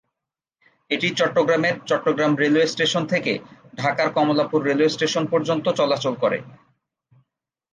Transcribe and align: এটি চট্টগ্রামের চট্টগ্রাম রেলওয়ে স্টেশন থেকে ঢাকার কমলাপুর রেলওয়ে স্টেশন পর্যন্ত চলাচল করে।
এটি 0.91 1.07
চট্টগ্রামের 1.19 1.75
চট্টগ্রাম 1.89 2.31
রেলওয়ে 2.35 2.67
স্টেশন 2.67 3.03
থেকে 3.05 3.33
ঢাকার 3.75 4.09
কমলাপুর 4.13 4.59
রেলওয়ে 4.63 4.93
স্টেশন 4.95 5.23
পর্যন্ত 5.27 5.65
চলাচল 5.79 6.13
করে। 6.23 6.37